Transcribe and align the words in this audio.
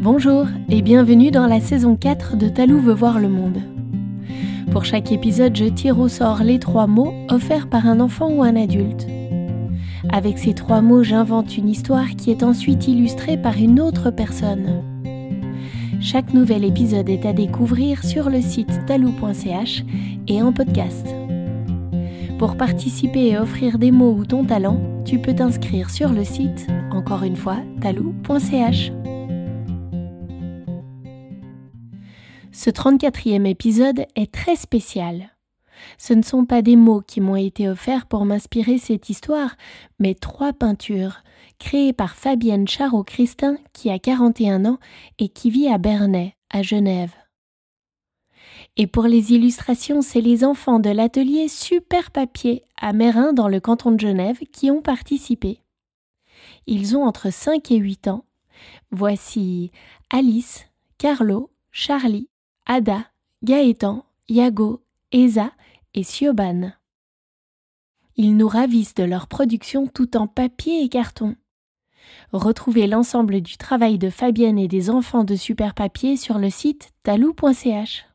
Bonjour 0.00 0.46
et 0.68 0.82
bienvenue 0.82 1.30
dans 1.30 1.46
la 1.46 1.58
saison 1.58 1.96
4 1.96 2.36
de 2.36 2.48
Talou 2.48 2.80
veut 2.80 2.92
voir 2.92 3.18
le 3.18 3.28
monde. 3.28 3.62
Pour 4.70 4.84
chaque 4.84 5.10
épisode, 5.10 5.56
je 5.56 5.64
tire 5.64 5.98
au 5.98 6.08
sort 6.08 6.42
les 6.42 6.58
trois 6.58 6.86
mots 6.86 7.14
offerts 7.30 7.68
par 7.68 7.86
un 7.86 8.00
enfant 8.00 8.30
ou 8.30 8.42
un 8.42 8.56
adulte. 8.56 9.06
Avec 10.10 10.38
ces 10.38 10.52
trois 10.52 10.82
mots, 10.82 11.02
j'invente 11.02 11.56
une 11.56 11.68
histoire 11.68 12.10
qui 12.10 12.30
est 12.30 12.42
ensuite 12.42 12.86
illustrée 12.86 13.38
par 13.38 13.56
une 13.56 13.80
autre 13.80 14.10
personne. 14.10 14.82
Chaque 16.00 16.34
nouvel 16.34 16.64
épisode 16.64 17.08
est 17.08 17.24
à 17.24 17.32
découvrir 17.32 18.04
sur 18.04 18.28
le 18.28 18.42
site 18.42 18.84
talou.ch 18.86 19.82
et 20.28 20.42
en 20.42 20.52
podcast. 20.52 21.06
Pour 22.38 22.58
participer 22.58 23.28
et 23.28 23.38
offrir 23.38 23.78
des 23.78 23.92
mots 23.92 24.12
ou 24.12 24.26
ton 24.26 24.44
talent, 24.44 24.78
tu 25.06 25.18
peux 25.18 25.34
t'inscrire 25.34 25.88
sur 25.88 26.12
le 26.12 26.22
site, 26.22 26.66
encore 26.92 27.22
une 27.22 27.36
fois, 27.36 27.56
talou.ch. 27.80 28.92
Ce 32.66 32.72
34e 32.72 33.46
épisode 33.46 34.06
est 34.16 34.34
très 34.34 34.56
spécial. 34.56 35.30
Ce 35.98 36.12
ne 36.14 36.22
sont 36.22 36.44
pas 36.44 36.62
des 36.62 36.74
mots 36.74 37.00
qui 37.00 37.20
m'ont 37.20 37.36
été 37.36 37.68
offerts 37.68 38.06
pour 38.06 38.24
m'inspirer 38.24 38.78
cette 38.78 39.08
histoire, 39.08 39.54
mais 40.00 40.16
trois 40.16 40.52
peintures 40.52 41.22
créées 41.60 41.92
par 41.92 42.16
Fabienne 42.16 42.66
Charot-Christin 42.66 43.58
qui 43.72 43.88
a 43.88 44.00
41 44.00 44.66
ans 44.66 44.78
et 45.20 45.28
qui 45.28 45.50
vit 45.50 45.68
à 45.68 45.78
Bernay, 45.78 46.34
à 46.50 46.62
Genève. 46.62 47.14
Et 48.76 48.88
pour 48.88 49.04
les 49.04 49.32
illustrations, 49.32 50.02
c'est 50.02 50.20
les 50.20 50.44
enfants 50.44 50.80
de 50.80 50.90
l'atelier 50.90 51.46
Super 51.46 52.10
Papier 52.10 52.64
à 52.80 52.92
Mérin 52.92 53.32
dans 53.32 53.46
le 53.46 53.60
canton 53.60 53.92
de 53.92 54.00
Genève 54.00 54.40
qui 54.50 54.72
ont 54.72 54.82
participé. 54.82 55.60
Ils 56.66 56.96
ont 56.96 57.04
entre 57.04 57.32
5 57.32 57.70
et 57.70 57.76
8 57.76 58.08
ans. 58.08 58.24
Voici 58.90 59.70
Alice, 60.10 60.66
Carlo, 60.98 61.52
Charlie, 61.70 62.28
Ada, 62.66 63.06
Gaëtan, 63.44 64.04
Yago, 64.28 64.82
Esa 65.12 65.52
et 65.94 66.02
Sioban. 66.02 66.72
Ils 68.16 68.36
nous 68.36 68.48
ravissent 68.48 68.94
de 68.94 69.04
leur 69.04 69.28
production 69.28 69.86
tout 69.86 70.16
en 70.16 70.26
papier 70.26 70.82
et 70.82 70.88
carton. 70.88 71.36
Retrouvez 72.32 72.88
l'ensemble 72.88 73.40
du 73.40 73.56
travail 73.56 73.98
de 73.98 74.10
Fabienne 74.10 74.58
et 74.58 74.68
des 74.68 74.90
enfants 74.90 75.22
de 75.22 75.36
Super 75.36 75.74
Papier 75.74 76.16
sur 76.16 76.38
le 76.38 76.50
site 76.50 76.90
talou.ch. 77.04 78.06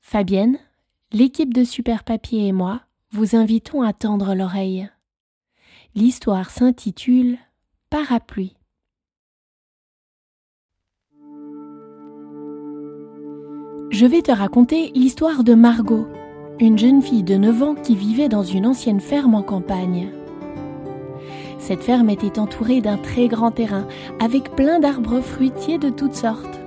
Fabienne, 0.00 0.58
l'équipe 1.12 1.54
de 1.54 1.64
Super 1.64 2.04
Papier 2.04 2.48
et 2.48 2.52
moi 2.52 2.82
vous 3.12 3.34
invitons 3.34 3.80
à 3.80 3.94
tendre 3.94 4.34
l'oreille. 4.34 4.90
L'histoire 5.94 6.50
s'intitule 6.50 7.38
Parapluie. 7.88 8.57
Je 13.90 14.04
vais 14.04 14.20
te 14.20 14.30
raconter 14.30 14.92
l'histoire 14.94 15.44
de 15.44 15.54
Margot, 15.54 16.06
une 16.60 16.76
jeune 16.76 17.00
fille 17.00 17.22
de 17.22 17.36
9 17.36 17.62
ans 17.62 17.74
qui 17.74 17.96
vivait 17.96 18.28
dans 18.28 18.42
une 18.42 18.66
ancienne 18.66 19.00
ferme 19.00 19.34
en 19.34 19.42
campagne. 19.42 20.10
Cette 21.58 21.82
ferme 21.82 22.10
était 22.10 22.38
entourée 22.38 22.82
d'un 22.82 22.98
très 22.98 23.28
grand 23.28 23.50
terrain 23.50 23.86
avec 24.20 24.54
plein 24.54 24.78
d'arbres 24.78 25.20
fruitiers 25.20 25.78
de 25.78 25.88
toutes 25.88 26.14
sortes. 26.14 26.60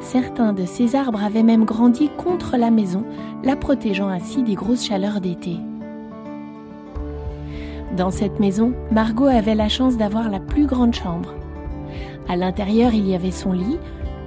Certains 0.00 0.52
de 0.52 0.66
ces 0.66 0.94
arbres 0.94 1.24
avaient 1.24 1.42
même 1.42 1.64
grandi 1.64 2.10
contre 2.18 2.58
la 2.58 2.70
maison, 2.70 3.04
la 3.42 3.56
protégeant 3.56 4.08
ainsi 4.08 4.42
des 4.42 4.54
grosses 4.54 4.84
chaleurs 4.84 5.22
d'été. 5.22 5.56
Dans 7.96 8.10
cette 8.10 8.38
maison, 8.40 8.74
Margot 8.92 9.26
avait 9.26 9.54
la 9.54 9.70
chance 9.70 9.96
d'avoir 9.96 10.28
la 10.28 10.38
plus 10.38 10.66
grande 10.66 10.94
chambre. 10.94 11.34
À 12.28 12.36
l'intérieur, 12.36 12.92
il 12.92 13.08
y 13.08 13.14
avait 13.14 13.30
son 13.30 13.52
lit, 13.52 13.78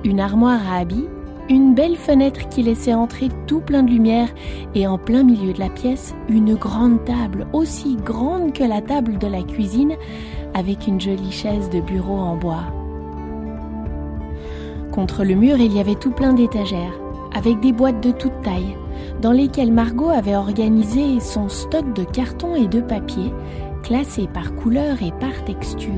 une 0.04 0.20
armoire 0.20 0.60
à 0.70 0.80
habits, 0.80 1.08
une 1.50 1.74
belle 1.74 1.98
fenêtre 1.98 2.48
qui 2.50 2.64
laissait 2.64 2.94
entrer 2.94 3.30
tout 3.48 3.60
plein 3.60 3.84
de 3.84 3.92
lumière 3.92 4.30
et 4.76 4.88
en 4.88 4.98
plein 4.98 5.24
milieu 5.24 5.54
de 5.54 5.60
la 5.60 5.70
pièce, 5.70 6.16
une 6.30 6.56
grande 6.56 7.04
table, 7.06 7.48
aussi 7.54 7.98
grande 7.98 8.54
que 8.54 8.64
la 8.64 8.82
table 8.82 9.18
de 9.18 9.28
la 9.28 9.44
cuisine, 9.44 9.96
avec 10.54 10.88
une 10.88 11.02
jolie 11.02 11.32
chaise 11.32 11.70
de 11.70 11.82
bureau 11.82 12.18
en 12.18 12.38
bois. 12.38 12.64
Contre 14.92 15.24
le 15.24 15.36
mur, 15.36 15.58
il 15.58 15.74
y 15.74 15.80
avait 15.80 15.96
tout 15.96 16.12
plein 16.12 16.34
d'étagères, 16.34 16.94
avec 17.36 17.60
des 17.60 17.74
boîtes 17.74 18.02
de 18.02 18.12
toute 18.12 18.42
taille, 18.44 18.78
dans 19.22 19.32
lesquelles 19.32 19.72
Margot 19.72 20.10
avait 20.10 20.36
organisé 20.36 21.20
son 21.20 21.50
stock 21.50 21.94
de 21.94 22.04
carton 22.04 22.56
et 22.56 22.68
de 22.68 22.80
papier, 22.80 23.34
classés 23.82 24.30
par 24.34 24.56
couleur 24.56 25.02
et 25.02 25.12
par 25.20 25.44
texture. 25.46 25.92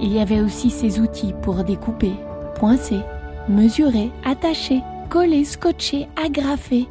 Il 0.00 0.12
y 0.12 0.18
avait 0.18 0.40
aussi 0.40 0.70
ses 0.70 1.00
outils 1.00 1.34
pour 1.42 1.62
découper, 1.62 2.14
poincer, 2.56 3.00
mesurer, 3.48 4.10
attacher, 4.24 4.82
coller, 5.08 5.44
scotcher, 5.44 6.08
agrafer. 6.16 6.86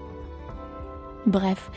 Bref, 1.26 1.70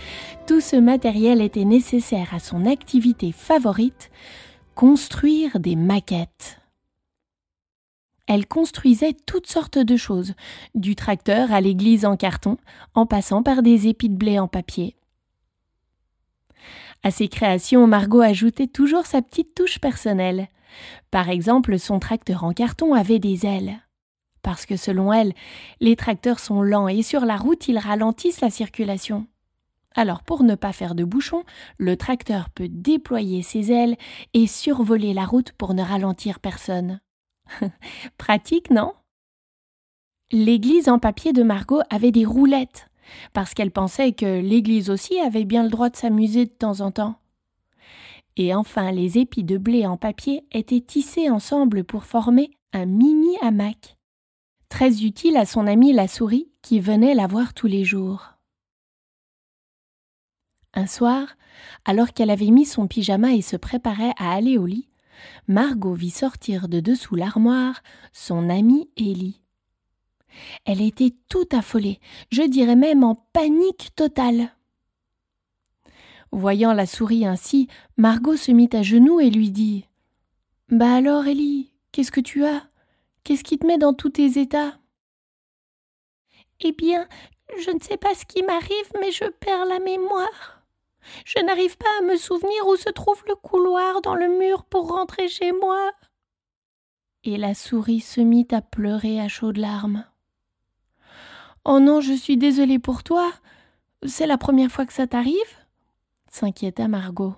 tout 0.46 0.60
ce 0.60 0.76
matériel 0.76 1.40
était 1.40 1.64
nécessaire 1.64 2.34
à 2.34 2.38
son 2.38 2.66
activité 2.66 3.32
favorite, 3.32 4.10
construire 4.74 5.60
des 5.60 5.76
maquettes. 5.76 6.58
Elle 8.26 8.46
construisait 8.46 9.14
toutes 9.26 9.48
sortes 9.48 9.78
de 9.78 9.96
choses, 9.96 10.34
du 10.74 10.94
tracteur 10.94 11.52
à 11.52 11.60
l'église 11.60 12.06
en 12.06 12.16
carton, 12.16 12.56
en 12.94 13.04
passant 13.04 13.42
par 13.42 13.62
des 13.62 13.88
épis 13.88 14.08
de 14.08 14.16
blé 14.16 14.38
en 14.38 14.48
papier. 14.48 14.96
À 17.02 17.10
ses 17.10 17.28
créations, 17.28 17.86
Margot 17.86 18.20
ajoutait 18.20 18.68
toujours 18.68 19.06
sa 19.06 19.22
petite 19.22 19.54
touche 19.54 19.80
personnelle. 19.80 20.48
Par 21.10 21.28
exemple, 21.28 21.78
son 21.78 21.98
tracteur 21.98 22.44
en 22.44 22.52
carton 22.52 22.94
avait 22.94 23.18
des 23.18 23.44
ailes. 23.44 23.80
Parce 24.42 24.66
que 24.66 24.76
selon 24.76 25.12
elle, 25.12 25.34
les 25.80 25.96
tracteurs 25.96 26.40
sont 26.40 26.62
lents 26.62 26.88
et 26.88 27.02
sur 27.02 27.24
la 27.24 27.36
route 27.36 27.68
ils 27.68 27.78
ralentissent 27.78 28.40
la 28.40 28.50
circulation. 28.50 29.26
Alors 29.94 30.22
pour 30.22 30.42
ne 30.42 30.54
pas 30.54 30.72
faire 30.72 30.94
de 30.94 31.04
bouchons, 31.04 31.44
le 31.78 31.96
tracteur 31.96 32.50
peut 32.50 32.68
déployer 32.68 33.42
ses 33.42 33.72
ailes 33.72 33.96
et 34.34 34.46
survoler 34.46 35.14
la 35.14 35.24
route 35.24 35.52
pour 35.52 35.74
ne 35.74 35.82
ralentir 35.82 36.40
personne. 36.40 37.00
Pratique, 38.18 38.70
non? 38.70 38.94
L'église 40.30 40.88
en 40.88 40.98
papier 40.98 41.32
de 41.32 41.42
Margot 41.42 41.82
avait 41.90 42.10
des 42.10 42.24
roulettes, 42.24 42.88
parce 43.34 43.52
qu'elle 43.52 43.70
pensait 43.70 44.12
que 44.12 44.40
l'église 44.40 44.88
aussi 44.88 45.20
avait 45.20 45.44
bien 45.44 45.62
le 45.62 45.68
droit 45.68 45.90
de 45.90 45.96
s'amuser 45.96 46.46
de 46.46 46.50
temps 46.50 46.80
en 46.80 46.90
temps. 46.90 47.16
Et 48.38 48.54
enfin, 48.54 48.92
les 48.92 49.18
épis 49.18 49.44
de 49.44 49.58
blé 49.58 49.86
en 49.86 49.98
papier 49.98 50.46
étaient 50.52 50.80
tissés 50.80 51.28
ensemble 51.28 51.84
pour 51.84 52.04
former 52.04 52.50
un 52.72 52.86
mini 52.86 53.36
hamac, 53.42 53.98
très 54.72 55.04
utile 55.04 55.36
à 55.36 55.44
son 55.44 55.66
amie 55.66 55.92
la 55.92 56.08
souris 56.08 56.48
qui 56.62 56.80
venait 56.80 57.14
la 57.14 57.26
voir 57.26 57.52
tous 57.52 57.66
les 57.66 57.84
jours. 57.84 58.38
Un 60.72 60.86
soir, 60.86 61.28
alors 61.84 62.14
qu'elle 62.14 62.30
avait 62.30 62.50
mis 62.50 62.64
son 62.64 62.88
pyjama 62.88 63.34
et 63.34 63.42
se 63.42 63.56
préparait 63.56 64.14
à 64.16 64.32
aller 64.32 64.56
au 64.56 64.64
lit, 64.64 64.88
Margot 65.46 65.92
vit 65.92 66.08
sortir 66.08 66.68
de 66.68 66.80
dessous 66.80 67.16
l'armoire 67.16 67.82
son 68.14 68.48
amie 68.48 68.88
Élie. 68.96 69.42
Elle 70.64 70.80
était 70.80 71.14
tout 71.28 71.48
affolée, 71.52 72.00
je 72.30 72.42
dirais 72.42 72.74
même 72.74 73.04
en 73.04 73.14
panique 73.14 73.90
totale. 73.94 74.52
Voyant 76.30 76.72
la 76.72 76.86
souris 76.86 77.26
ainsi, 77.26 77.68
Margot 77.98 78.36
se 78.36 78.50
mit 78.50 78.70
à 78.72 78.80
genoux 78.80 79.20
et 79.20 79.28
lui 79.28 79.50
dit 79.50 79.84
Bah 80.70 80.94
alors, 80.94 81.26
Élie, 81.26 81.74
qu'est-ce 81.92 82.10
que 82.10 82.22
tu 82.22 82.46
as? 82.46 82.71
Qu'est-ce 83.24 83.44
qui 83.44 83.58
te 83.58 83.66
met 83.66 83.78
dans 83.78 83.94
tous 83.94 84.10
tes 84.10 84.38
états? 84.38 84.78
Eh 86.60 86.72
bien, 86.72 87.08
je 87.58 87.70
ne 87.70 87.80
sais 87.80 87.96
pas 87.96 88.14
ce 88.14 88.24
qui 88.24 88.42
m'arrive, 88.42 88.92
mais 89.00 89.10
je 89.10 89.24
perds 89.24 89.66
la 89.66 89.78
mémoire. 89.78 90.62
Je 91.24 91.40
n'arrive 91.40 91.76
pas 91.76 91.98
à 92.00 92.04
me 92.04 92.16
souvenir 92.16 92.66
où 92.66 92.76
se 92.76 92.90
trouve 92.90 93.22
le 93.28 93.34
couloir 93.34 94.02
dans 94.02 94.14
le 94.14 94.28
mur 94.28 94.64
pour 94.64 94.88
rentrer 94.88 95.28
chez 95.28 95.52
moi. 95.52 95.92
Et 97.24 97.36
la 97.36 97.54
souris 97.54 98.00
se 98.00 98.20
mit 98.20 98.48
à 98.50 98.60
pleurer 98.60 99.20
à 99.20 99.28
chaudes 99.28 99.58
larmes. 99.58 100.04
Oh 101.64 101.78
non, 101.78 102.00
je 102.00 102.12
suis 102.12 102.36
désolée 102.36 102.78
pour 102.78 103.04
toi. 103.04 103.32
C'est 104.04 104.26
la 104.26 104.38
première 104.38 104.70
fois 104.70 104.86
que 104.86 104.92
ça 104.92 105.06
t'arrive? 105.06 105.36
s'inquiéta 106.28 106.88
Margot. 106.88 107.34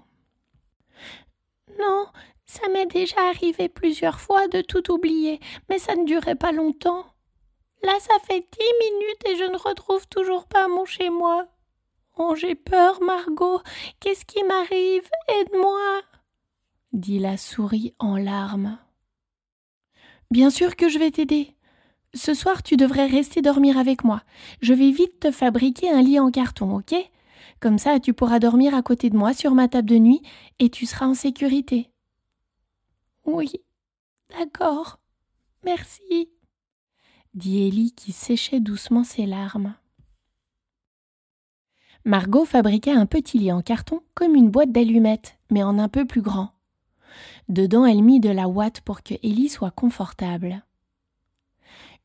Non, 1.78 2.06
ça 2.46 2.68
m'est 2.68 2.86
déjà 2.86 3.20
arrivé 3.28 3.68
plusieurs 3.68 4.20
fois 4.20 4.48
de 4.48 4.60
tout 4.60 4.92
oublier, 4.92 5.40
mais 5.68 5.78
ça 5.78 5.96
ne 5.96 6.04
durait 6.04 6.34
pas 6.34 6.52
longtemps. 6.52 7.04
Là, 7.82 7.92
ça 8.00 8.14
fait 8.26 8.40
dix 8.40 8.90
minutes 8.90 9.28
et 9.28 9.36
je 9.36 9.50
ne 9.50 9.58
retrouve 9.58 10.06
toujours 10.08 10.46
pas 10.46 10.68
mon 10.68 10.84
chez 10.84 11.10
moi. 11.10 11.46
Oh, 12.16 12.34
j'ai 12.36 12.54
peur, 12.54 13.02
Margot. 13.02 13.60
Qu'est-ce 14.00 14.24
qui 14.24 14.42
m'arrive? 14.44 15.08
Aide-moi. 15.28 16.00
dit 16.92 17.18
la 17.18 17.36
souris 17.36 17.92
en 17.98 18.16
larmes. 18.16 18.78
Bien 20.30 20.50
sûr 20.50 20.76
que 20.76 20.88
je 20.88 20.98
vais 20.98 21.10
t'aider. 21.10 21.54
Ce 22.14 22.32
soir, 22.32 22.62
tu 22.62 22.76
devrais 22.76 23.06
rester 23.06 23.42
dormir 23.42 23.76
avec 23.76 24.04
moi. 24.04 24.22
Je 24.62 24.72
vais 24.72 24.90
vite 24.90 25.18
te 25.20 25.30
fabriquer 25.30 25.90
un 25.90 26.00
lit 26.00 26.20
en 26.20 26.30
carton, 26.30 26.76
ok? 26.76 26.94
Comme 27.60 27.78
ça, 27.78 27.98
tu 27.98 28.14
pourras 28.14 28.38
dormir 28.38 28.74
à 28.74 28.82
côté 28.82 29.10
de 29.10 29.16
moi 29.16 29.34
sur 29.34 29.54
ma 29.54 29.68
table 29.68 29.88
de 29.88 29.98
nuit 29.98 30.22
et 30.60 30.70
tu 30.70 30.86
seras 30.86 31.06
en 31.06 31.14
sécurité. 31.14 31.90
Oui, 33.24 33.52
D'accord. 34.30 34.98
Merci, 35.64 36.28
dit 37.34 37.66
Ellie 37.66 37.92
qui 37.92 38.12
séchait 38.12 38.60
doucement 38.60 39.04
ses 39.04 39.26
larmes. 39.26 39.74
Margot 42.04 42.44
fabriqua 42.44 42.92
un 42.92 43.06
petit 43.06 43.38
lit 43.38 43.52
en 43.52 43.62
carton 43.62 44.02
comme 44.14 44.34
une 44.34 44.50
boîte 44.50 44.72
d'allumettes, 44.72 45.38
mais 45.50 45.62
en 45.62 45.78
un 45.78 45.88
peu 45.88 46.04
plus 46.04 46.20
grand. 46.20 46.50
Dedans, 47.48 47.86
elle 47.86 48.02
mit 48.02 48.20
de 48.20 48.28
la 48.28 48.48
ouate 48.48 48.80
pour 48.80 49.02
que 49.02 49.14
Ellie 49.22 49.48
soit 49.48 49.70
confortable. 49.70 50.64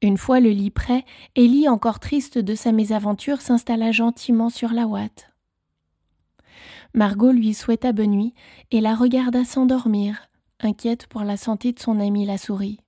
Une 0.02 0.18
fois 0.18 0.40
le 0.40 0.52
lit 0.52 0.72
prêt, 0.72 1.04
Ellie, 1.36 1.68
encore 1.68 2.00
triste 2.00 2.38
de 2.38 2.56
sa 2.56 2.72
mésaventure, 2.72 3.42
s'installa 3.42 3.92
gentiment 3.92 4.50
sur 4.50 4.72
la 4.72 4.88
ouate. 4.88 5.32
Margot 6.94 7.32
lui 7.32 7.54
souhaita 7.54 7.92
bonne 7.92 8.12
nuit 8.12 8.34
et 8.72 8.80
la 8.80 8.96
regarda 8.96 9.44
s'endormir, 9.44 10.29
inquiète 10.60 11.08
pour 11.08 11.24
la 11.24 11.38
santé 11.38 11.72
de 11.74 11.80
son 11.80 12.00
amie 12.00 12.26
la 12.26 12.38
souris. 12.38 12.80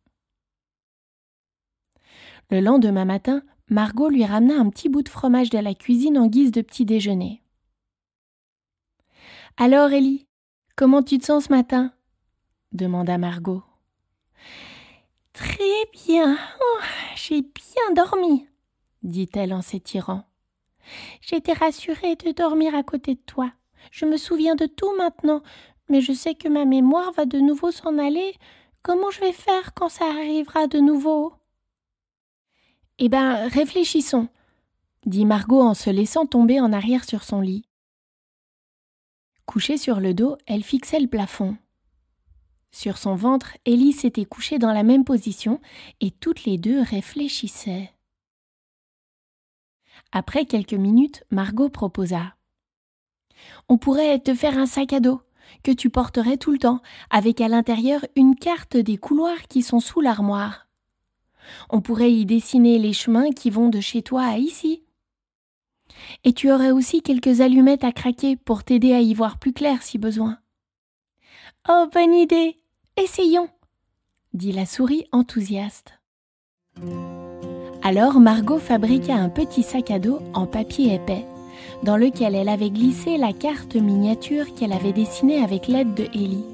Le 2.50 2.60
lendemain 2.60 3.06
matin, 3.06 3.44
Margot 3.70 4.10
lui 4.10 4.26
ramena 4.26 4.56
un 4.56 4.70
petit 4.70 4.90
bout 4.90 5.04
de 5.04 5.10
fromage 5.10 5.50
de 5.50 5.58
la 5.58 5.74
cuisine 5.74 6.18
en 6.18 6.28
guise 6.28 6.52
de 6.52 6.62
petit 6.62 6.84
déjeuner. 6.84 7.42
Alors, 9.58 9.92
Ellie, 9.92 10.28
comment 10.76 11.02
tu 11.02 11.18
te 11.18 11.26
sens 11.26 11.46
ce 11.46 11.52
matin? 11.52 11.94
demanda 12.74 13.18
Margot. 13.18 13.64
Très 15.34 15.86
bien. 15.94 16.38
Oh, 16.60 16.80
j'ai 17.16 17.42
bien 17.42 17.94
dormi, 17.96 18.48
dit-elle 19.04 19.54
en 19.54 19.62
s'étirant. 19.62 20.26
J'étais 21.22 21.54
rassurée 21.54 22.16
de 22.16 22.32
dormir 22.32 22.76
à 22.76 22.84
côté 22.84 23.16
de 23.16 23.22
toi. 23.22 23.54
Je 23.92 24.06
me 24.06 24.18
souviens 24.18 24.56
de 24.56 24.66
tout 24.66 24.94
maintenant, 24.98 25.42
mais 25.92 26.02
je 26.02 26.14
sais 26.14 26.36
que 26.36 26.48
ma 26.48 26.66
mémoire 26.66 27.12
va 27.12 27.26
de 27.26 27.38
nouveau 27.38 27.70
s'en 27.72 27.98
aller. 27.98 28.34
Comment 28.82 29.12
je 29.12 29.20
vais 29.20 29.34
faire 29.34 29.74
quand 29.74 29.90
ça 29.90 30.06
arrivera 30.06 30.68
de 30.68 30.80
nouveau? 30.80 31.34
Eh 32.98 33.10
ben, 33.10 33.48
réfléchissons, 33.50 34.30
dit 35.06 35.26
Margot 35.26 35.62
en 35.62 35.74
se 35.74 35.90
laissant 35.90 36.26
tomber 36.26 36.60
en 36.62 36.72
arrière 36.72 37.04
sur 37.04 37.24
son 37.24 37.42
lit. 37.42 37.66
Couchée 39.46 39.78
sur 39.78 40.00
le 40.00 40.14
dos, 40.14 40.38
elle 40.48 40.64
fixait 40.64 41.00
le 41.00 41.08
plafond. 41.08 41.58
Sur 42.72 42.98
son 42.98 43.16
ventre, 43.16 43.58
Ellie 43.66 43.92
s'était 43.92 44.26
couchée 44.26 44.60
dans 44.60 44.72
la 44.72 44.84
même 44.84 45.04
position 45.04 45.60
et 46.00 46.10
toutes 46.10 46.46
les 46.46 46.58
deux 46.58 46.82
réfléchissaient. 46.82 47.92
Après 50.14 50.46
quelques 50.46 50.74
minutes, 50.74 51.26
Margot 51.32 51.70
proposa. 51.70 52.36
On 53.68 53.78
pourrait 53.78 54.20
te 54.20 54.34
faire 54.34 54.58
un 54.58 54.66
sac 54.66 54.94
à 54.94 55.02
dos 55.02 55.22
que 55.64 55.72
tu 55.72 55.90
porterais 55.90 56.38
tout 56.38 56.52
le 56.52 56.60
temps, 56.60 56.82
avec 57.10 57.42
à 57.42 57.48
l'intérieur 57.48 58.06
une 58.16 58.36
carte 58.36 58.78
des 58.78 58.98
couloirs 58.98 59.48
qui 59.50 59.62
sont 59.62 59.80
sous 59.80 60.02
l'armoire. 60.02 60.68
On 61.70 61.82
pourrait 61.82 62.12
y 62.12 62.26
dessiner 62.26 62.80
les 62.80 62.94
chemins 62.94 63.32
qui 63.32 63.50
vont 63.50 63.70
de 63.70 63.80
chez 63.80 64.02
toi 64.02 64.24
à 64.24 64.38
ici. 64.38 64.84
Et 66.24 66.34
tu 66.34 66.52
aurais 66.52 66.72
aussi 66.72 67.02
quelques 67.02 67.42
allumettes 67.42 67.84
à 67.84 67.92
craquer 67.92 68.36
pour 68.36 68.64
t'aider 68.64 68.94
à 68.94 69.02
y 69.02 69.14
voir 69.14 69.40
plus 69.40 69.54
clair 69.54 69.84
si 69.84 69.98
besoin. 69.98 70.38
Oh, 71.70 71.88
bonne 71.94 72.14
idée. 72.14 72.58
Essayons, 72.98 73.50
dit 74.34 74.52
la 74.52 74.66
souris 74.66 75.06
enthousiaste. 75.12 75.94
Alors 77.84 78.20
Margot 78.20 78.60
fabriqua 78.60 79.16
un 79.16 79.30
petit 79.30 79.64
sac 79.64 79.92
à 79.92 80.00
dos 80.00 80.20
en 80.34 80.46
papier 80.46 80.96
épais, 80.96 81.26
dans 81.84 81.98
lequel 81.98 82.36
elle 82.36 82.50
avait 82.50 82.70
glissé 82.70 83.18
la 83.18 83.34
carte 83.34 83.76
miniature 83.76 84.54
qu'elle 84.56 84.74
avait 84.74 84.94
dessinée 84.94 85.44
avec 85.44 85.68
l'aide 85.68 85.94
de 85.94 86.06
Ellie. 86.14 86.46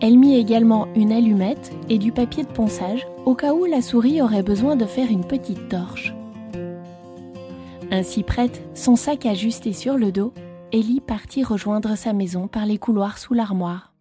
Elle 0.00 0.18
mit 0.18 0.36
également 0.36 0.88
une 0.94 1.12
allumette 1.12 1.72
et 1.88 1.98
du 1.98 2.12
papier 2.12 2.44
de 2.44 2.52
ponçage 2.52 3.06
au 3.24 3.34
cas 3.34 3.54
où 3.54 3.64
la 3.64 3.80
souris 3.80 4.20
aurait 4.20 4.42
besoin 4.42 4.76
de 4.76 4.84
faire 4.84 5.10
une 5.10 5.24
petite 5.24 5.68
torche. 5.68 6.12
Ainsi 7.90 8.22
prête, 8.22 8.62
son 8.74 8.96
sac 8.96 9.24
ajusté 9.26 9.72
sur 9.72 9.96
le 9.96 10.12
dos, 10.12 10.34
Ellie 10.72 11.00
partit 11.00 11.44
rejoindre 11.44 11.96
sa 11.96 12.12
maison 12.12 12.48
par 12.48 12.66
les 12.66 12.78
couloirs 12.78 13.18
sous 13.18 13.32
l'armoire. 13.32 13.94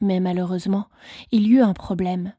Mais 0.00 0.20
malheureusement, 0.20 0.86
il 1.32 1.46
y 1.46 1.54
eut 1.54 1.62
un 1.62 1.74
problème. 1.74 2.32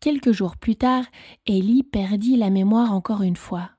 Quelques 0.00 0.32
jours 0.32 0.56
plus 0.56 0.76
tard, 0.76 1.04
Ellie 1.46 1.84
perdit 1.84 2.36
la 2.36 2.50
mémoire 2.50 2.92
encore 2.92 3.22
une 3.22 3.36
fois. 3.36 3.70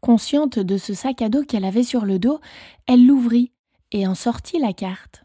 Consciente 0.00 0.58
de 0.58 0.76
ce 0.76 0.94
sac 0.94 1.22
à 1.22 1.28
dos 1.28 1.44
qu'elle 1.44 1.64
avait 1.64 1.82
sur 1.82 2.04
le 2.04 2.18
dos, 2.18 2.40
elle 2.86 3.06
l'ouvrit 3.06 3.52
et 3.92 4.06
en 4.06 4.14
sortit 4.14 4.58
la 4.58 4.72
carte. 4.72 5.24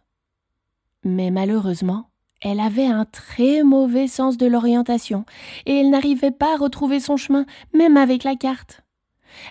Mais 1.03 1.31
malheureusement, 1.31 2.09
elle 2.41 2.59
avait 2.59 2.87
un 2.87 3.05
très 3.05 3.63
mauvais 3.63 4.07
sens 4.07 4.37
de 4.37 4.45
l'orientation, 4.45 5.25
et 5.65 5.79
elle 5.79 5.89
n'arrivait 5.89 6.31
pas 6.31 6.53
à 6.53 6.57
retrouver 6.57 6.99
son 6.99 7.17
chemin, 7.17 7.45
même 7.73 7.97
avec 7.97 8.23
la 8.23 8.35
carte. 8.35 8.81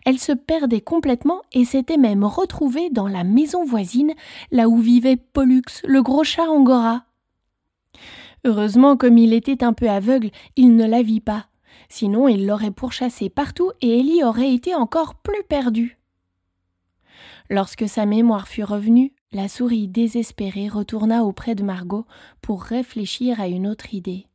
Elle 0.05 0.19
se 0.19 0.33
perdait 0.33 0.81
complètement 0.81 1.43
et 1.53 1.65
s'était 1.65 1.97
même 1.97 2.25
retrouvée 2.25 2.91
dans 2.91 3.09
la 3.09 3.25
maison 3.25 3.65
voisine, 3.65 4.13
là 4.51 4.69
où 4.69 4.79
vivait 4.79 5.17
Pollux, 5.17 5.63
le 5.85 6.03
gros 6.03 6.25
chat 6.25 6.49
angora. 6.49 7.05
Heureusement, 8.45 8.97
comme 8.97 9.19
il 9.19 9.33
était 9.33 9.65
un 9.65 9.73
peu 9.73 9.89
aveugle, 9.89 10.31
il 10.57 10.77
ne 10.77 10.87
la 10.87 11.03
vit 11.03 11.21
pas. 11.21 11.47
Sinon, 11.95 12.27
il 12.27 12.47
l'aurait 12.47 12.71
pourchassée 12.71 13.29
partout 13.29 13.71
et 13.83 14.01
Ellie 14.01 14.25
aurait 14.25 14.55
été 14.55 14.75
encore 14.75 15.15
plus 15.17 15.43
perdue. 15.47 15.99
Lorsque 17.51 17.87
sa 17.87 18.07
mémoire 18.07 18.49
fut 18.49 18.65
revenue, 18.65 19.13
la 19.31 19.47
souris 19.47 19.89
désespérée 19.89 20.71
retourna 20.71 21.23
auprès 21.23 21.55
de 21.55 21.63
Margot 21.63 22.07
pour 22.41 22.63
réfléchir 22.63 23.43
à 23.43 23.47
une 23.47 23.67
autre 23.67 23.93
idée. 23.93 24.27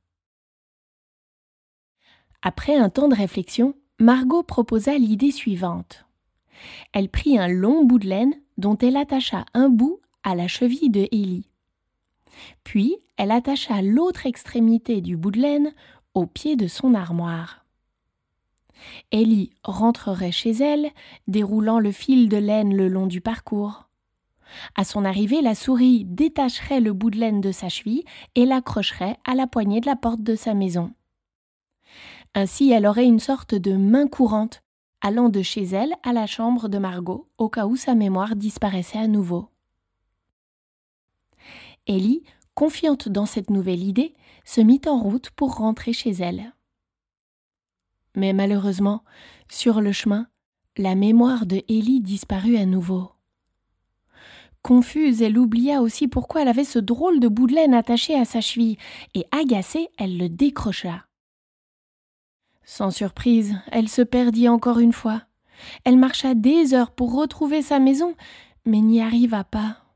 Après 2.43 2.75
un 2.75 2.91
temps 2.91 3.07
de 3.07 3.15
réflexion, 3.15 3.73
Margot 3.99 4.43
proposa 4.43 4.95
l'idée 4.95 5.31
suivante. 5.31 6.05
Elle 6.93 7.09
prit 7.09 7.39
un 7.39 7.47
long 7.47 7.85
bout 7.85 7.97
de 7.97 8.07
laine 8.07 8.35
dont 8.59 8.77
elle 8.77 8.97
attacha 8.97 9.45
un 9.55 9.69
bout 9.69 9.99
à 10.21 10.35
la 10.35 10.47
cheville 10.47 10.91
de 10.91 11.07
Ellie. 11.11 11.49
Puis 12.63 12.97
elle 13.17 13.31
attacha 13.31 13.81
l'autre 13.81 14.27
extrémité 14.27 15.01
du 15.01 15.17
bout 15.17 15.31
de 15.31 15.39
laine 15.39 15.73
au 16.17 16.25
pied 16.25 16.55
de 16.55 16.65
son 16.65 16.95
armoire. 16.95 17.63
Ellie 19.11 19.51
rentrerait 19.63 20.31
chez 20.31 20.49
elle, 20.49 20.89
déroulant 21.27 21.79
le 21.79 21.91
fil 21.91 22.27
de 22.27 22.37
laine 22.37 22.75
le 22.75 22.87
long 22.87 23.05
du 23.05 23.21
parcours. 23.21 23.87
À 24.75 24.83
son 24.83 25.05
arrivée, 25.05 25.43
la 25.43 25.53
souris 25.53 26.05
détacherait 26.05 26.79
le 26.79 26.91
bout 26.93 27.11
de 27.11 27.19
laine 27.19 27.39
de 27.39 27.51
sa 27.51 27.69
cheville 27.69 28.03
et 28.33 28.45
l'accrocherait 28.45 29.17
à 29.25 29.35
la 29.35 29.45
poignée 29.45 29.79
de 29.79 29.85
la 29.85 29.95
porte 29.95 30.23
de 30.23 30.33
sa 30.33 30.55
maison. 30.55 30.91
Ainsi, 32.33 32.71
elle 32.71 32.87
aurait 32.87 33.05
une 33.05 33.19
sorte 33.19 33.53
de 33.53 33.75
main 33.75 34.07
courante, 34.07 34.63
allant 35.01 35.29
de 35.29 35.43
chez 35.43 35.65
elle 35.65 35.93
à 36.01 36.13
la 36.13 36.25
chambre 36.25 36.67
de 36.67 36.79
Margot, 36.79 37.29
au 37.37 37.47
cas 37.47 37.67
où 37.67 37.75
sa 37.75 37.93
mémoire 37.93 38.35
disparaissait 38.35 38.97
à 38.97 39.07
nouveau. 39.07 39.49
Ellie, 41.85 42.23
confiante 42.55 43.07
dans 43.07 43.27
cette 43.27 43.51
nouvelle 43.51 43.83
idée, 43.83 44.15
se 44.47 44.61
mit 44.61 44.81
en 44.87 44.97
route 44.97 45.29
pour 45.31 45.57
rentrer 45.57 45.91
chez 45.91 46.11
elle. 46.11 46.53
Mais 48.15 48.31
malheureusement, 48.31 49.03
sur 49.49 49.81
le 49.81 49.91
chemin, 49.91 50.27
la 50.77 50.95
mémoire 50.95 51.45
de 51.45 51.61
Ellie 51.67 51.99
disparut 51.99 52.55
à 52.55 52.65
nouveau. 52.65 53.11
Confuse, 54.61 55.21
elle 55.21 55.37
oublia 55.37 55.81
aussi 55.81 56.07
pourquoi 56.07 56.41
elle 56.41 56.47
avait 56.47 56.63
ce 56.63 56.79
drôle 56.79 57.19
de 57.19 57.27
bout 57.27 57.47
de 57.47 57.55
laine 57.55 57.73
attaché 57.73 58.15
à 58.15 58.23
sa 58.23 58.39
cheville, 58.39 58.77
et 59.13 59.25
agacée, 59.31 59.89
elle 59.97 60.17
le 60.17 60.29
décrocha. 60.29 61.05
Sans 62.63 62.89
surprise, 62.89 63.55
elle 63.71 63.89
se 63.89 64.01
perdit 64.01 64.47
encore 64.47 64.79
une 64.79 64.93
fois. 64.93 65.23
Elle 65.83 65.97
marcha 65.97 66.35
des 66.35 66.73
heures 66.73 66.91
pour 66.91 67.13
retrouver 67.13 67.61
sa 67.61 67.79
maison, 67.79 68.15
mais 68.65 68.79
n'y 68.79 69.01
arriva 69.01 69.43
pas. 69.43 69.86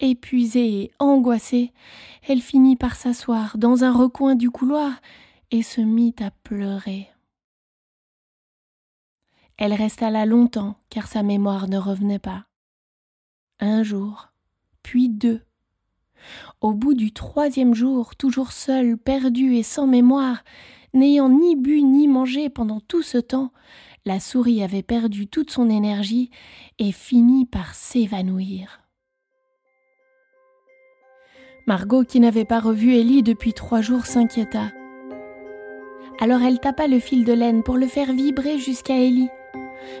Épuisée 0.00 0.82
et 0.82 0.90
angoissée, 0.98 1.72
elle 2.26 2.40
finit 2.40 2.76
par 2.76 2.96
s'asseoir 2.96 3.58
dans 3.58 3.84
un 3.84 3.92
recoin 3.92 4.34
du 4.34 4.50
couloir 4.50 4.92
et 5.50 5.62
se 5.62 5.80
mit 5.80 6.14
à 6.20 6.30
pleurer. 6.30 7.08
Elle 9.56 9.72
resta 9.72 10.10
là 10.10 10.26
longtemps 10.26 10.76
car 10.90 11.06
sa 11.06 11.22
mémoire 11.22 11.68
ne 11.68 11.78
revenait 11.78 12.18
pas 12.18 12.46
un 13.60 13.82
jour, 13.82 14.32
puis 14.82 15.08
deux. 15.08 15.40
Au 16.60 16.72
bout 16.72 16.94
du 16.94 17.12
troisième 17.12 17.74
jour, 17.74 18.16
toujours 18.16 18.52
seule, 18.52 18.96
perdue 18.96 19.56
et 19.56 19.62
sans 19.62 19.86
mémoire, 19.86 20.42
n'ayant 20.92 21.28
ni 21.28 21.56
bu 21.56 21.82
ni 21.82 22.08
mangé 22.08 22.48
pendant 22.50 22.80
tout 22.80 23.02
ce 23.02 23.18
temps, 23.18 23.52
la 24.04 24.20
souris 24.20 24.62
avait 24.62 24.82
perdu 24.82 25.28
toute 25.28 25.50
son 25.50 25.70
énergie 25.70 26.30
et 26.78 26.92
finit 26.92 27.46
par 27.46 27.74
s'évanouir. 27.74 28.83
Margot, 31.66 32.04
qui 32.04 32.20
n'avait 32.20 32.44
pas 32.44 32.60
revu 32.60 32.94
Ellie 32.94 33.22
depuis 33.22 33.54
trois 33.54 33.80
jours, 33.80 34.04
s'inquiéta. 34.04 34.72
Alors 36.20 36.42
elle 36.42 36.60
tapa 36.60 36.86
le 36.86 36.98
fil 36.98 37.24
de 37.24 37.32
laine 37.32 37.62
pour 37.62 37.78
le 37.78 37.86
faire 37.86 38.12
vibrer 38.12 38.58
jusqu'à 38.58 38.98
Ellie. 38.98 39.30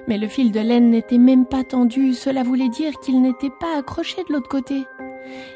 Mais 0.06 0.18
le 0.18 0.28
fil 0.28 0.52
de 0.52 0.60
laine 0.60 0.90
n'était 0.90 1.18
même 1.18 1.46
pas 1.46 1.64
tendu, 1.64 2.12
cela 2.12 2.42
voulait 2.42 2.68
dire 2.68 2.92
qu'il 3.00 3.20
n'était 3.22 3.52
pas 3.60 3.78
accroché 3.78 4.22
de 4.28 4.32
l'autre 4.34 4.48
côté. 4.48 4.86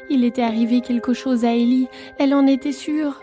Il 0.09 0.23
était 0.23 0.41
arrivé 0.41 0.81
quelque 0.81 1.13
chose 1.13 1.45
à 1.45 1.53
Ellie, 1.55 1.87
elle 2.17 2.33
en 2.33 2.47
était 2.47 2.71
sûre. 2.71 3.21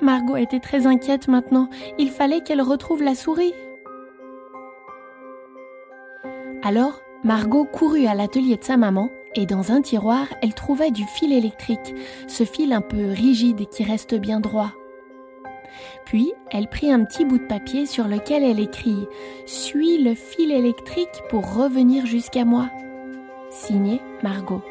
Margot 0.00 0.36
était 0.36 0.60
très 0.60 0.86
inquiète 0.86 1.26
maintenant, 1.26 1.68
il 1.98 2.10
fallait 2.10 2.42
qu'elle 2.42 2.62
retrouve 2.62 3.02
la 3.02 3.16
souris. 3.16 3.54
Alors, 6.62 7.00
Margot 7.24 7.64
courut 7.64 8.06
à 8.06 8.14
l'atelier 8.14 8.56
de 8.56 8.64
sa 8.64 8.76
maman 8.76 9.10
et 9.34 9.46
dans 9.46 9.72
un 9.72 9.82
tiroir, 9.82 10.26
elle 10.42 10.54
trouva 10.54 10.90
du 10.90 11.04
fil 11.04 11.32
électrique, 11.32 11.94
ce 12.26 12.44
fil 12.44 12.72
un 12.72 12.80
peu 12.80 13.10
rigide 13.10 13.68
qui 13.68 13.84
reste 13.84 14.14
bien 14.14 14.40
droit. 14.40 14.72
Puis, 16.04 16.32
elle 16.50 16.68
prit 16.68 16.90
un 16.90 17.04
petit 17.04 17.24
bout 17.24 17.38
de 17.38 17.46
papier 17.46 17.86
sur 17.86 18.08
lequel 18.08 18.42
elle 18.42 18.60
écrit 18.60 19.06
Suis 19.46 20.02
le 20.02 20.14
fil 20.14 20.50
électrique 20.50 21.22
pour 21.28 21.54
revenir 21.54 22.06
jusqu'à 22.06 22.44
moi. 22.44 22.70
Signé 23.50 24.00
Margot. 24.22 24.62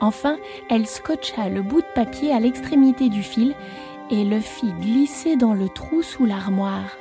Enfin, 0.00 0.38
elle 0.70 0.86
scotcha 0.86 1.48
le 1.48 1.62
bout 1.62 1.80
de 1.80 1.94
papier 1.94 2.32
à 2.32 2.40
l'extrémité 2.40 3.08
du 3.08 3.22
fil 3.22 3.54
et 4.10 4.24
le 4.24 4.40
fit 4.40 4.72
glisser 4.80 5.36
dans 5.36 5.54
le 5.54 5.68
trou 5.68 6.02
sous 6.02 6.24
l'armoire. 6.24 6.96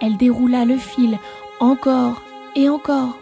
Elle 0.00 0.16
déroula 0.16 0.64
le 0.64 0.76
fil 0.76 1.18
encore 1.60 2.22
et 2.54 2.68
encore, 2.68 3.18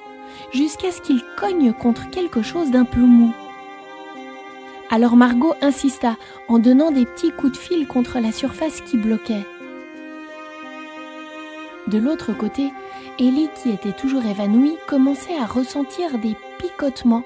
jusqu'à 0.52 0.90
ce 0.90 1.00
qu'il 1.00 1.22
cogne 1.38 1.72
contre 1.72 2.10
quelque 2.10 2.42
chose 2.42 2.70
d'un 2.70 2.84
peu 2.84 3.00
mou. 3.00 3.32
Alors 4.90 5.16
Margot 5.16 5.54
insista 5.60 6.16
en 6.48 6.58
donnant 6.58 6.90
des 6.90 7.06
petits 7.06 7.32
coups 7.32 7.52
de 7.52 7.56
fil 7.58 7.86
contre 7.86 8.20
la 8.20 8.32
surface 8.32 8.80
qui 8.82 8.96
bloquait. 8.96 9.46
De 11.86 11.98
l'autre 11.98 12.32
côté, 12.32 12.72
Ellie, 13.18 13.50
qui 13.62 13.70
était 13.70 13.92
toujours 13.92 14.24
évanouie, 14.24 14.76
commençait 14.86 15.36
à 15.36 15.46
ressentir 15.46 16.18
des 16.18 16.36
picotements, 16.58 17.24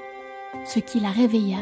ce 0.65 0.81
qui 0.81 1.01
la 1.01 1.11
réveilla. 1.11 1.59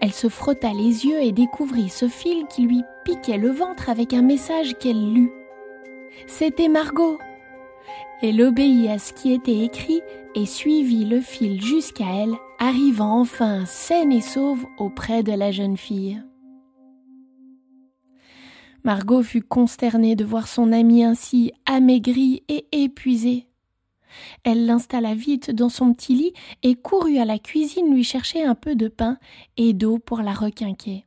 Elle 0.00 0.12
se 0.12 0.28
frotta 0.28 0.72
les 0.72 1.06
yeux 1.06 1.20
et 1.22 1.32
découvrit 1.32 1.88
ce 1.88 2.08
fil 2.08 2.46
qui 2.46 2.62
lui 2.62 2.82
piquait 3.04 3.38
le 3.38 3.50
ventre 3.50 3.88
avec 3.88 4.12
un 4.12 4.22
message 4.22 4.76
qu'elle 4.78 5.12
lut. 5.12 5.30
C'était 6.26 6.68
Margot. 6.68 7.18
Elle 8.22 8.42
obéit 8.42 8.88
à 8.90 8.98
ce 8.98 9.14
qui 9.14 9.32
était 9.32 9.64
écrit 9.64 10.02
et 10.34 10.44
suivit 10.44 11.06
le 11.06 11.22
fil 11.22 11.62
jusqu'à 11.62 12.14
elle, 12.14 12.34
arrivant 12.58 13.18
enfin 13.18 13.64
saine 13.64 14.12
et 14.12 14.20
sauve 14.20 14.66
auprès 14.78 15.22
de 15.22 15.32
la 15.32 15.50
jeune 15.50 15.78
fille. 15.78 16.22
Margot 18.84 19.22
fut 19.22 19.42
consternée 19.42 20.16
de 20.16 20.24
voir 20.24 20.48
son 20.48 20.70
amie 20.72 21.02
ainsi 21.02 21.52
amaigrie 21.64 22.42
et 22.48 22.66
épuisée. 22.72 23.46
Elle 24.44 24.66
l'installa 24.66 25.14
vite 25.14 25.50
dans 25.50 25.68
son 25.68 25.94
petit 25.94 26.14
lit 26.14 26.32
et 26.62 26.74
courut 26.74 27.18
à 27.18 27.24
la 27.24 27.38
cuisine 27.38 27.92
lui 27.92 28.04
chercher 28.04 28.42
un 28.42 28.54
peu 28.54 28.74
de 28.74 28.88
pain 28.88 29.18
et 29.56 29.72
d'eau 29.72 29.98
pour 29.98 30.20
la 30.20 30.32
requinquer. 30.34 31.06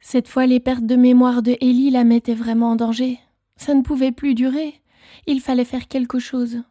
Cette 0.00 0.28
fois, 0.28 0.46
les 0.46 0.60
pertes 0.60 0.86
de 0.86 0.96
mémoire 0.96 1.42
de 1.42 1.56
Ellie 1.60 1.90
la 1.90 2.04
mettaient 2.04 2.34
vraiment 2.34 2.70
en 2.70 2.76
danger. 2.76 3.18
Ça 3.56 3.74
ne 3.74 3.82
pouvait 3.82 4.12
plus 4.12 4.34
durer. 4.34 4.80
Il 5.26 5.40
fallait 5.40 5.64
faire 5.64 5.88
quelque 5.88 6.18
chose. 6.18 6.62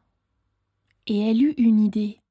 Et 1.07 1.29
elle 1.29 1.41
eut 1.41 1.53
une 1.57 1.79
idée. 1.79 2.21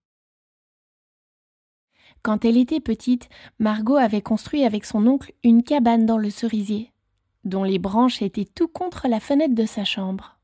Quand 2.22 2.44
elle 2.44 2.56
était 2.56 2.80
petite, 2.80 3.28
Margot 3.58 3.96
avait 3.96 4.22
construit 4.22 4.64
avec 4.64 4.86
son 4.86 5.06
oncle 5.06 5.32
une 5.42 5.62
cabane 5.62 6.06
dans 6.06 6.16
le 6.16 6.30
cerisier, 6.30 6.90
dont 7.44 7.64
les 7.64 7.78
branches 7.78 8.22
étaient 8.22 8.46
tout 8.46 8.68
contre 8.68 9.08
la 9.08 9.20
fenêtre 9.20 9.54
de 9.54 9.66
sa 9.66 9.84
chambre. 9.84 10.38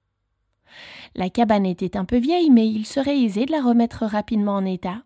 La 1.14 1.31
cabane 1.31 1.67
était 1.67 1.97
un 1.97 2.05
peu 2.05 2.19
vieille, 2.19 2.50
mais 2.50 2.69
il 2.69 2.87
serait 2.87 3.19
aisé 3.19 3.47
de 3.47 3.52
la 3.52 3.62
remettre 3.62 4.05
rapidement 4.05 4.57
en 4.57 4.64
état. 4.64 5.02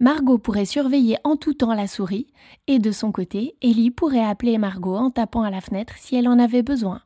Margot 0.00 0.38
pourrait 0.38 0.64
surveiller 0.64 1.16
en 1.22 1.36
tout 1.36 1.54
temps 1.54 1.72
la 1.72 1.86
souris, 1.86 2.26
et 2.66 2.78
de 2.80 2.90
son 2.90 3.12
côté, 3.12 3.56
Ellie 3.62 3.92
pourrait 3.92 4.24
appeler 4.24 4.58
Margot 4.58 4.96
en 4.96 5.10
tapant 5.10 5.42
à 5.42 5.50
la 5.50 5.60
fenêtre 5.60 5.94
si 5.96 6.16
elle 6.16 6.28
en 6.28 6.38
avait 6.38 6.62
besoin. 6.62 7.00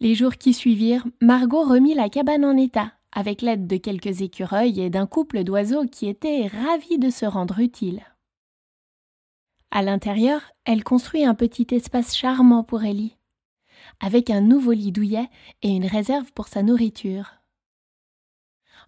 Les 0.00 0.14
jours 0.14 0.36
qui 0.36 0.54
suivirent, 0.54 1.06
Margot 1.20 1.64
remit 1.64 1.94
la 1.94 2.08
cabane 2.08 2.44
en 2.44 2.56
état, 2.56 2.92
avec 3.10 3.42
l'aide 3.42 3.66
de 3.66 3.76
quelques 3.76 4.20
écureuils 4.20 4.80
et 4.80 4.90
d'un 4.90 5.06
couple 5.06 5.42
d'oiseaux 5.42 5.86
qui 5.86 6.06
étaient 6.06 6.46
ravis 6.46 6.98
de 6.98 7.10
se 7.10 7.26
rendre 7.26 7.58
utiles. 7.58 8.04
À 9.72 9.82
l'intérieur, 9.82 10.52
elle 10.64 10.84
construit 10.84 11.24
un 11.24 11.34
petit 11.34 11.66
espace 11.72 12.16
charmant 12.16 12.62
pour 12.62 12.84
Ellie, 12.84 13.16
avec 13.98 14.30
un 14.30 14.40
nouveau 14.40 14.72
lit 14.72 14.92
douillet 14.92 15.28
et 15.62 15.70
une 15.70 15.86
réserve 15.86 16.32
pour 16.32 16.46
sa 16.46 16.62
nourriture. 16.62 17.34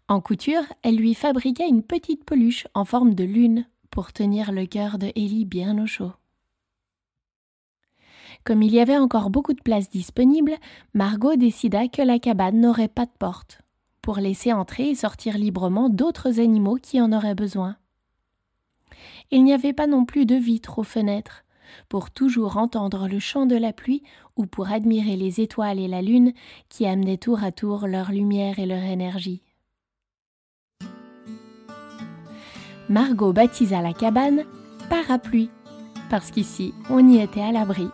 En 0.06 0.20
couture, 0.20 0.64
elle 0.82 0.96
lui 0.96 1.14
fabriqua 1.14 1.66
une 1.66 1.82
petite 1.82 2.24
peluche 2.24 2.66
en 2.74 2.84
forme 2.84 3.14
de 3.14 3.24
lune 3.24 3.66
pour 3.90 4.12
tenir 4.12 4.52
le 4.52 4.66
cœur 4.66 4.98
de 4.98 5.12
Ellie 5.16 5.44
bien 5.44 5.76
au 5.82 5.86
chaud. 5.86 6.12
Comme 8.44 8.62
il 8.62 8.72
y 8.72 8.80
avait 8.80 8.96
encore 8.96 9.30
beaucoup 9.30 9.52
de 9.52 9.62
place 9.62 9.90
disponible, 9.90 10.54
Margot 10.94 11.36
décida 11.36 11.88
que 11.88 12.02
la 12.02 12.18
cabane 12.18 12.60
n'aurait 12.60 12.88
pas 12.88 13.04
de 13.04 13.10
porte, 13.18 13.60
pour 14.02 14.16
laisser 14.16 14.52
entrer 14.52 14.90
et 14.90 14.94
sortir 14.94 15.36
librement 15.36 15.88
d'autres 15.90 16.40
animaux 16.40 16.78
qui 16.80 17.00
en 17.00 17.12
auraient 17.12 17.34
besoin. 17.34 17.76
Il 19.30 19.44
n'y 19.44 19.52
avait 19.52 19.72
pas 19.72 19.86
non 19.86 20.04
plus 20.04 20.26
de 20.26 20.34
vitres 20.34 20.78
aux 20.78 20.84
fenêtres, 20.84 21.44
pour 21.88 22.10
toujours 22.10 22.56
entendre 22.56 23.08
le 23.08 23.18
chant 23.18 23.46
de 23.46 23.56
la 23.56 23.72
pluie 23.72 24.02
ou 24.36 24.46
pour 24.46 24.70
admirer 24.70 25.16
les 25.16 25.40
étoiles 25.40 25.78
et 25.78 25.88
la 25.88 26.02
lune 26.02 26.32
qui 26.68 26.86
amenaient 26.86 27.18
tour 27.18 27.44
à 27.44 27.52
tour 27.52 27.86
leur 27.86 28.10
lumière 28.10 28.58
et 28.58 28.66
leur 28.66 28.82
énergie. 28.82 29.42
Margot 32.88 33.32
baptisa 33.32 33.82
la 33.82 33.92
cabane 33.92 34.44
Parapluie, 34.88 35.50
parce 36.08 36.32
qu'ici 36.32 36.74
on 36.90 37.06
y 37.08 37.18
était 37.20 37.42
à 37.42 37.52
l'abri. 37.52 37.86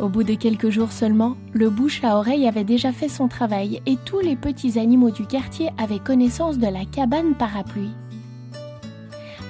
Au 0.00 0.08
bout 0.08 0.22
de 0.22 0.32
quelques 0.32 0.70
jours 0.70 0.92
seulement, 0.92 1.36
le 1.52 1.68
bouche 1.68 2.02
à 2.04 2.16
oreille 2.16 2.48
avait 2.48 2.64
déjà 2.64 2.90
fait 2.90 3.10
son 3.10 3.28
travail 3.28 3.82
et 3.84 3.98
tous 4.06 4.20
les 4.20 4.34
petits 4.34 4.78
animaux 4.78 5.10
du 5.10 5.26
quartier 5.26 5.68
avaient 5.76 5.98
connaissance 5.98 6.56
de 6.56 6.66
la 6.66 6.86
cabane 6.86 7.34
parapluie. 7.34 7.90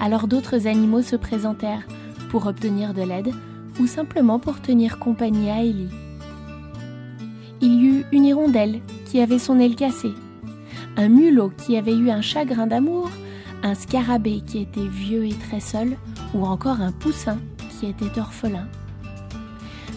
Alors 0.01 0.27
d'autres 0.27 0.67
animaux 0.67 1.03
se 1.03 1.15
présentèrent 1.15 1.87
pour 2.31 2.47
obtenir 2.47 2.95
de 2.95 3.03
l'aide 3.03 3.33
ou 3.79 3.87
simplement 3.87 4.41
pour 4.41 4.61
tenir 4.61 4.99
compagnie 4.99 5.51
à 5.51 5.63
Ellie. 5.63 5.91
Il 7.61 7.75
y 7.75 7.87
eut 7.87 8.05
une 8.11 8.25
hirondelle 8.25 8.81
qui 9.05 9.21
avait 9.21 9.39
son 9.39 9.61
aile 9.61 9.77
cassée, 9.77 10.15
un 10.97 11.09
mulot 11.09 11.53
qui 11.65 11.77
avait 11.77 11.95
eu 11.95 12.11
un 12.11 12.23
chagrin 12.23 12.67
d'amour, 12.67 13.09
un 13.63 13.75
scarabée 13.75 14.41
qui 14.45 14.59
était 14.59 14.89
vieux 14.89 15.27
et 15.27 15.35
très 15.35 15.61
seul, 15.61 15.97
ou 16.35 16.45
encore 16.45 16.81
un 16.81 16.93
poussin 16.93 17.39
qui 17.79 17.87
était 17.87 18.19
orphelin. 18.19 18.67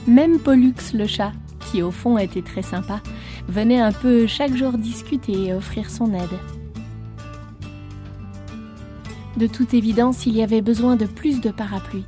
Même 0.07 0.39
Pollux 0.39 0.75
le 0.93 1.07
chat, 1.07 1.31
qui 1.71 1.81
au 1.81 1.89
fond 1.89 2.17
était 2.17 2.41
très 2.41 2.61
sympa, 2.61 3.01
venait 3.47 3.79
un 3.79 3.93
peu 3.93 4.27
chaque 4.27 4.53
jour 4.53 4.73
discuter 4.73 5.47
et 5.47 5.53
offrir 5.53 5.89
son 5.89 6.13
aide. 6.13 6.39
De 9.37 9.47
toute 9.47 9.73
évidence, 9.73 10.25
il 10.25 10.35
y 10.35 10.43
avait 10.43 10.61
besoin 10.61 10.97
de 10.97 11.05
plus 11.05 11.39
de 11.39 11.51
parapluies, 11.51 12.05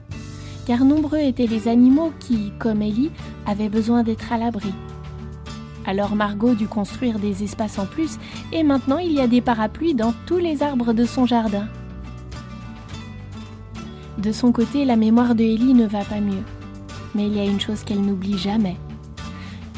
car 0.67 0.83
nombreux 0.83 1.19
étaient 1.19 1.47
les 1.47 1.69
animaux 1.69 2.11
qui, 2.19 2.51
comme 2.59 2.81
Ellie, 2.81 3.11
avaient 3.45 3.69
besoin 3.69 4.03
d'être 4.03 4.33
à 4.33 4.37
l'abri. 4.37 4.73
Alors 5.85 6.15
Margot 6.15 6.53
dut 6.53 6.67
construire 6.67 7.17
des 7.17 7.43
espaces 7.43 7.79
en 7.79 7.85
plus, 7.85 8.17
et 8.51 8.63
maintenant 8.63 8.97
il 8.97 9.13
y 9.13 9.21
a 9.21 9.27
des 9.27 9.41
parapluies 9.41 9.95
dans 9.95 10.13
tous 10.25 10.37
les 10.37 10.63
arbres 10.63 10.91
de 10.91 11.05
son 11.05 11.25
jardin. 11.25 11.67
De 14.17 14.33
son 14.33 14.51
côté, 14.51 14.83
la 14.83 14.97
mémoire 14.97 15.33
de 15.33 15.43
Ellie 15.43 15.73
ne 15.73 15.87
va 15.87 16.03
pas 16.03 16.19
mieux 16.19 16.43
mais 17.15 17.27
il 17.27 17.35
y 17.35 17.39
a 17.39 17.45
une 17.45 17.59
chose 17.59 17.83
qu'elle 17.83 18.01
n'oublie 18.01 18.37
jamais. 18.37 18.75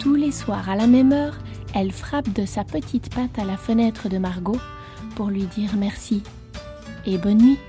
Tous 0.02 0.16
les 0.16 0.32
soirs 0.32 0.70
à 0.70 0.76
la 0.76 0.88
même 0.88 1.14
heure, 1.14 1.38
elle 1.74 1.92
frappe 1.92 2.34
de 2.34 2.46
sa 2.46 2.64
petite 2.64 3.14
patte 3.14 3.38
à 3.40 3.46
la 3.46 3.58
fenêtre 3.58 4.10
de 4.10 4.18
Margot 4.18 4.60
pour 5.16 5.28
lui 5.28 5.44
dire 5.44 5.72
merci 5.78 6.24
et 7.06 7.18
bonne 7.18 7.38
nuit. 7.38 7.60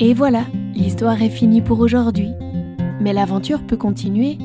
Et 0.00 0.12
voilà, 0.12 0.44
l'histoire 0.74 1.22
est 1.22 1.30
finie 1.30 1.62
pour 1.62 1.80
aujourd'hui 1.80 2.28
mais 3.00 3.12
l'aventure 3.12 3.62
peut 3.62 3.76
continuer. 3.76 4.38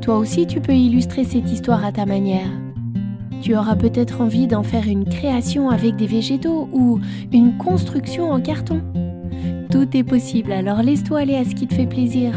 Toi 0.00 0.18
aussi, 0.18 0.46
tu 0.46 0.60
peux 0.60 0.74
illustrer 0.74 1.24
cette 1.24 1.50
histoire 1.50 1.84
à 1.84 1.92
ta 1.92 2.06
manière. 2.06 2.48
Tu 3.42 3.56
auras 3.56 3.76
peut-être 3.76 4.20
envie 4.20 4.46
d'en 4.46 4.62
faire 4.62 4.88
une 4.88 5.04
création 5.04 5.70
avec 5.70 5.96
des 5.96 6.06
végétaux 6.06 6.68
ou 6.72 7.00
une 7.32 7.58
construction 7.58 8.30
en 8.30 8.40
carton. 8.40 8.80
Tout 9.70 9.96
est 9.96 10.04
possible, 10.04 10.52
alors 10.52 10.82
laisse-toi 10.82 11.20
aller 11.20 11.36
à 11.36 11.44
ce 11.44 11.54
qui 11.54 11.66
te 11.66 11.74
fait 11.74 11.86
plaisir. 11.86 12.32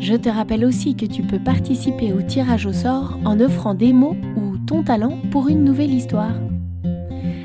Je 0.00 0.14
te 0.14 0.28
rappelle 0.28 0.66
aussi 0.66 0.94
que 0.94 1.06
tu 1.06 1.22
peux 1.22 1.38
participer 1.38 2.12
au 2.12 2.20
tirage 2.20 2.66
au 2.66 2.72
sort 2.72 3.18
en 3.24 3.40
offrant 3.40 3.74
des 3.74 3.94
mots 3.94 4.16
ou 4.36 4.58
ton 4.58 4.82
talent 4.82 5.18
pour 5.30 5.48
une 5.48 5.64
nouvelle 5.64 5.94
histoire. 5.94 6.34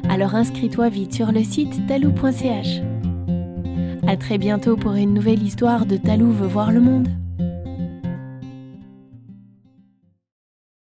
Alors 0.09 0.35
inscris-toi 0.35 0.89
vite 0.89 1.13
sur 1.13 1.31
le 1.31 1.43
site 1.43 1.87
talou.ch. 1.87 2.81
À 4.09 4.17
très 4.17 4.39
bientôt 4.39 4.75
pour 4.75 4.93
une 4.95 5.13
nouvelle 5.13 5.43
histoire 5.43 5.85
de 5.85 5.95
Talou 5.95 6.31
veut 6.31 6.47
voir 6.47 6.71
le 6.71 6.79
monde. 6.79 7.09